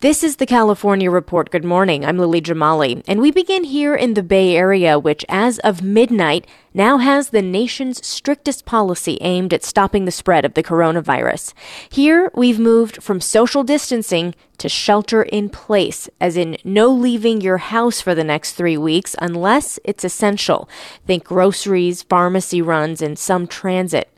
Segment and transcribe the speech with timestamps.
[0.00, 1.50] This is the California Report.
[1.50, 2.04] Good morning.
[2.04, 6.46] I'm Lily Jamali, and we begin here in the Bay Area, which, as of midnight,
[6.72, 11.52] now has the nation's strictest policy aimed at stopping the spread of the coronavirus.
[11.88, 17.58] Here, we've moved from social distancing to shelter in place, as in no leaving your
[17.58, 20.68] house for the next three weeks unless it's essential.
[21.08, 24.16] Think groceries, pharmacy runs, and some transit.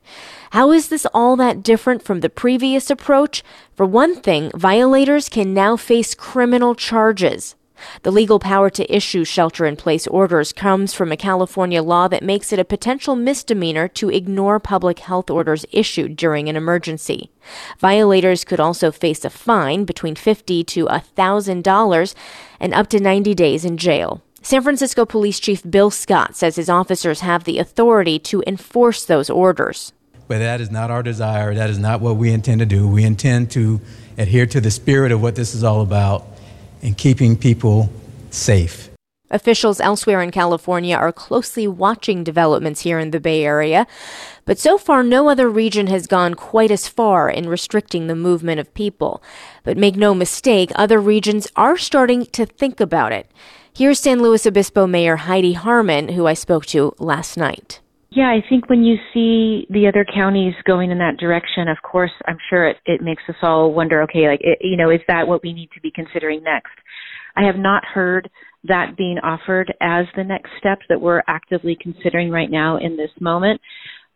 [0.50, 3.44] How is this all that different from the previous approach?
[3.76, 7.54] For one thing, violators can now face criminal charges.
[8.02, 12.24] The legal power to issue shelter in place orders comes from a California law that
[12.24, 17.30] makes it a potential misdemeanor to ignore public health orders issued during an emergency.
[17.78, 22.14] Violators could also face a fine between 50 to $1,000
[22.58, 24.20] and up to 90 days in jail.
[24.42, 29.30] San Francisco Police Chief Bill Scott says his officers have the authority to enforce those
[29.30, 29.92] orders.
[30.30, 31.54] But that is not our desire.
[31.56, 32.86] That is not what we intend to do.
[32.86, 33.80] We intend to
[34.16, 36.24] adhere to the spirit of what this is all about
[36.82, 37.90] and keeping people
[38.30, 38.90] safe.
[39.32, 43.88] Officials elsewhere in California are closely watching developments here in the Bay Area,
[44.44, 48.60] but so far no other region has gone quite as far in restricting the movement
[48.60, 49.20] of people.
[49.64, 53.28] But make no mistake, other regions are starting to think about it.
[53.74, 57.80] Here's San Luis Obispo Mayor Heidi Harmon, who I spoke to last night.
[58.12, 62.10] Yeah, I think when you see the other counties going in that direction, of course,
[62.26, 65.28] I'm sure it, it makes us all wonder, okay, like, it, you know, is that
[65.28, 66.72] what we need to be considering next?
[67.36, 68.28] I have not heard
[68.64, 73.10] that being offered as the next step that we're actively considering right now in this
[73.20, 73.60] moment.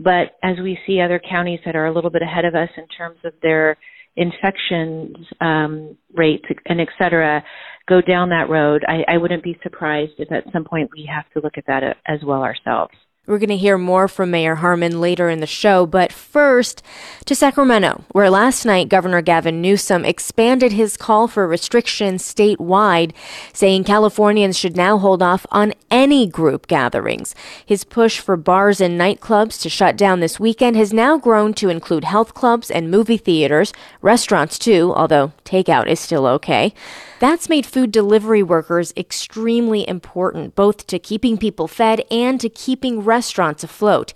[0.00, 2.88] But as we see other counties that are a little bit ahead of us in
[2.88, 3.76] terms of their
[4.16, 7.44] infections um, rates and et cetera,
[7.88, 11.31] go down that road, I, I wouldn't be surprised if at some point we have
[11.32, 12.94] to look at that as well ourselves.
[13.27, 16.83] We're going to hear more from Mayor Harmon later in the show, but first
[17.25, 23.12] to Sacramento, where last night Governor Gavin Newsom expanded his call for restrictions statewide,
[23.55, 27.35] saying Californians should now hold off on any group gatherings.
[27.65, 31.71] His push for bars and nightclubs to shut down this weekend has now grown to
[31.71, 36.75] include health clubs and movie theaters, restaurants too, although takeout is still okay.
[37.25, 43.01] That's made food delivery workers extremely important, both to keeping people fed and to keeping
[43.01, 44.12] restaurants afloat.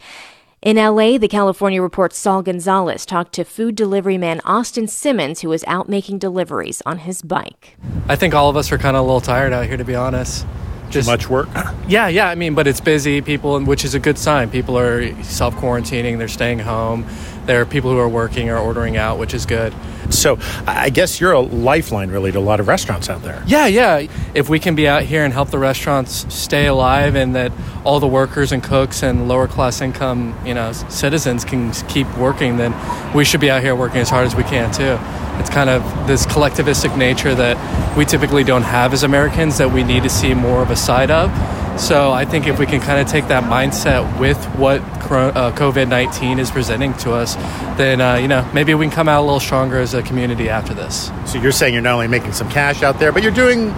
[0.60, 5.48] In LA, the California Report's Saul Gonzalez talked to food delivery man Austin Simmons, who
[5.48, 7.78] was out making deliveries on his bike.
[8.10, 9.94] I think all of us are kind of a little tired out here, to be
[9.94, 10.46] honest.
[10.90, 11.48] Just Too much work.
[11.88, 12.28] Yeah, yeah.
[12.28, 13.22] I mean, but it's busy.
[13.22, 14.50] People, which is a good sign.
[14.50, 16.18] People are self quarantining.
[16.18, 17.06] They're staying home.
[17.46, 19.72] There are people who are working or ordering out, which is good.
[20.18, 23.42] So I guess you're a lifeline really to a lot of restaurants out there.
[23.46, 24.06] Yeah, yeah.
[24.34, 27.52] If we can be out here and help the restaurants stay alive and that
[27.84, 32.56] all the workers and cooks and lower class income, you know, citizens can keep working,
[32.56, 32.74] then
[33.14, 34.98] we should be out here working as hard as we can too.
[35.40, 39.84] It's kind of this collectivistic nature that we typically don't have as Americans that we
[39.84, 41.30] need to see more of a side of.
[41.78, 45.88] So I think if we can kind of take that mindset with what uh, COVID
[45.88, 47.36] 19 is presenting to us,
[47.78, 50.48] then, uh, you know, maybe we can come out a little stronger as a community
[50.48, 51.10] after this.
[51.24, 53.72] So you're saying you're not only making some cash out there, but you're doing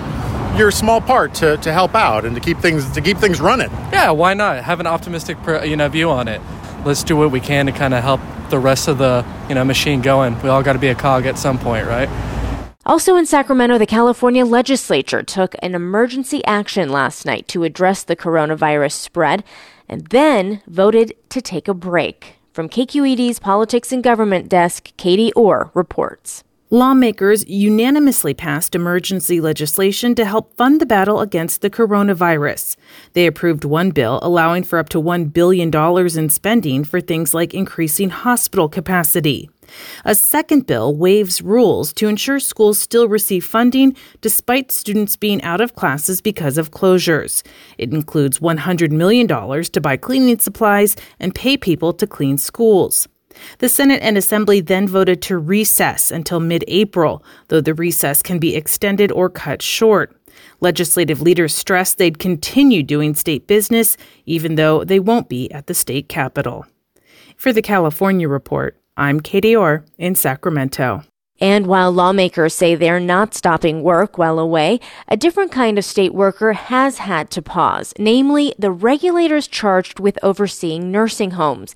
[0.56, 3.70] your small part to, to help out and to keep things to keep things running.
[3.92, 4.64] Yeah, why not?
[4.64, 6.40] Have an optimistic you know view on it.
[6.84, 9.64] Let's do what we can to kind of help the rest of the you know
[9.64, 10.40] machine going.
[10.42, 12.08] We all got to be a cog at some point, right?
[12.90, 18.16] Also in Sacramento, the California legislature took an emergency action last night to address the
[18.16, 19.44] coronavirus spread
[19.88, 22.34] and then voted to take a break.
[22.52, 26.42] From KQED's Politics and Government Desk, Katie Orr reports.
[26.72, 32.74] Lawmakers unanimously passed emergency legislation to help fund the battle against the coronavirus.
[33.12, 35.70] They approved one bill allowing for up to $1 billion
[36.18, 39.48] in spending for things like increasing hospital capacity.
[40.04, 45.60] A second bill waives rules to ensure schools still receive funding despite students being out
[45.60, 47.42] of classes because of closures.
[47.78, 53.08] It includes $100 million to buy cleaning supplies and pay people to clean schools.
[53.58, 58.38] The Senate and Assembly then voted to recess until mid April, though the recess can
[58.38, 60.16] be extended or cut short.
[60.60, 63.96] Legislative leaders stressed they'd continue doing state business,
[64.26, 66.66] even though they won't be at the state capitol.
[67.36, 71.04] For the California Report, I'm Katie Orr in Sacramento.
[71.40, 74.78] And while lawmakers say they're not stopping work while away,
[75.08, 80.18] a different kind of state worker has had to pause, namely the regulators charged with
[80.22, 81.74] overseeing nursing homes.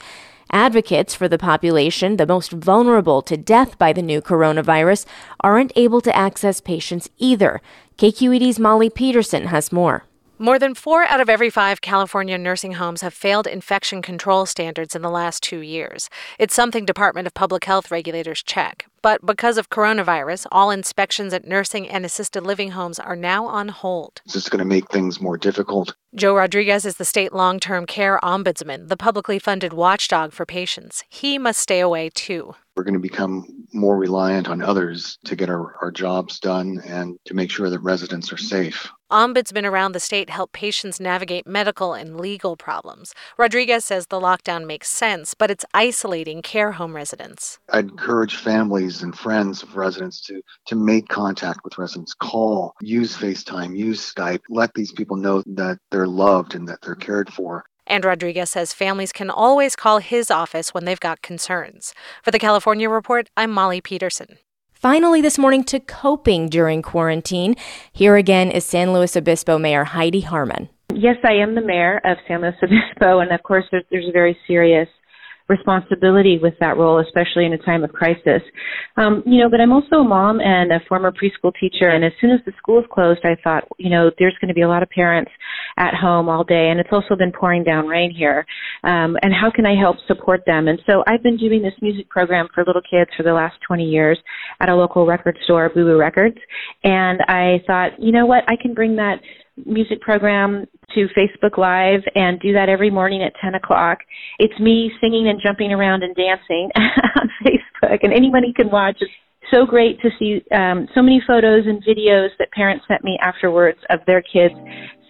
[0.52, 5.06] Advocates for the population, the most vulnerable to death by the new coronavirus,
[5.40, 7.62] aren't able to access patients either.
[7.96, 10.04] KQED's Molly Peterson has more.
[10.38, 14.96] More than four out of every five California nursing homes have failed infection control standards
[14.96, 16.10] in the last two years.
[16.40, 18.86] It's something Department of Public Health regulators check.
[19.00, 23.68] But because of coronavirus, all inspections at nursing and assisted living homes are now on
[23.68, 24.22] hold.
[24.24, 25.94] It's just going to make things more difficult.
[26.16, 31.04] Joe Rodriguez is the state long term care ombudsman, the publicly funded watchdog for patients.
[31.10, 32.56] He must stay away too.
[32.76, 37.16] We're going to become more reliant on others to get our, our jobs done and
[37.26, 38.90] to make sure that residents are safe.
[39.14, 43.14] Ombudsmen around the state help patients navigate medical and legal problems.
[43.38, 47.60] Rodriguez says the lockdown makes sense, but it's isolating care home residents.
[47.70, 53.16] I encourage families and friends of residents to, to make contact with residents, call, use
[53.16, 57.62] FaceTime, use Skype, let these people know that they're loved and that they're cared for.
[57.86, 61.94] And Rodriguez says families can always call his office when they've got concerns.
[62.24, 64.38] For the California Report, I'm Molly Peterson.
[64.84, 67.56] Finally, this morning to coping during quarantine.
[67.90, 70.68] Here again is San Luis Obispo Mayor Heidi Harmon.
[70.92, 74.12] Yes, I am the mayor of San Luis Obispo, and of course, there's, there's a
[74.12, 74.86] very serious
[75.48, 78.42] responsibility with that role, especially in a time of crisis.
[78.96, 82.12] Um, you know, but I'm also a mom and a former preschool teacher, and as
[82.20, 84.82] soon as the schools closed, I thought, you know, there's going to be a lot
[84.82, 85.30] of parents
[85.76, 88.46] at home all day, and it's also been pouring down rain here.
[88.84, 90.68] Um, and how can I help support them?
[90.68, 93.84] And so I've been doing this music program for little kids for the last 20
[93.84, 94.18] years
[94.60, 96.38] at a local record store, Boo Boo Records,
[96.84, 99.20] and I thought, you know what, I can bring that
[99.64, 103.98] music program to Facebook Live and do that every morning at 10 o'clock.
[104.38, 108.96] It's me singing and jumping around and dancing on Facebook, and anybody can watch.
[109.00, 109.10] It's
[109.52, 113.78] so great to see um, so many photos and videos that parents sent me afterwards
[113.90, 114.54] of their kids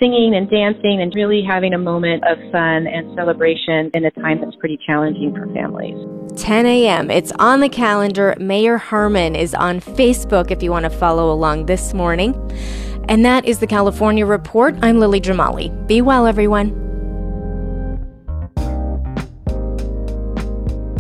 [0.00, 4.40] singing and dancing and really having a moment of fun and celebration in a time
[4.40, 5.96] that's pretty challenging for families.
[6.36, 7.10] 10 a.m.
[7.10, 8.34] It's on the calendar.
[8.40, 12.34] Mayor Harmon is on Facebook if you want to follow along this morning.
[13.08, 14.76] And that is the California Report.
[14.82, 15.86] I'm Lily Jamali.
[15.86, 16.80] Be well, everyone.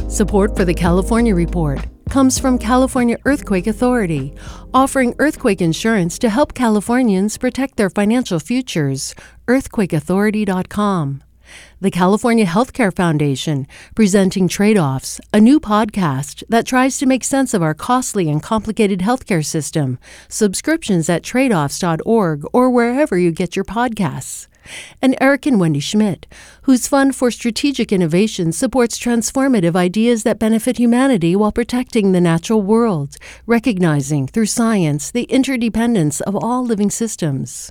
[0.08, 1.80] Support for the California Report
[2.14, 4.32] comes from California Earthquake Authority,
[4.72, 9.16] offering earthquake insurance to help Californians protect their financial futures.
[9.48, 11.22] EarthquakeAuthority.com.
[11.80, 17.54] The California Healthcare Foundation, presenting Trade Offs, a new podcast that tries to make sense
[17.54, 19.98] of our costly and complicated healthcare system.
[20.28, 24.48] Subscriptions at tradeoffs.org or wherever you get your podcasts.
[25.02, 26.26] And Eric and Wendy Schmidt,
[26.62, 32.62] whose Fund for Strategic Innovation supports transformative ideas that benefit humanity while protecting the natural
[32.62, 37.70] world, recognizing through science the interdependence of all living systems.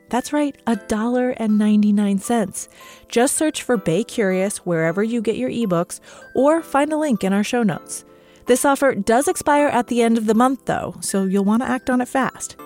[0.11, 2.67] That's right, $1.99.
[3.07, 6.01] Just search for Bay Curious wherever you get your ebooks
[6.35, 8.03] or find a link in our show notes.
[8.45, 11.69] This offer does expire at the end of the month, though, so you'll want to
[11.69, 12.57] act on it fast.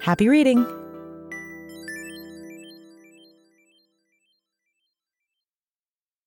[0.00, 0.85] Happy reading!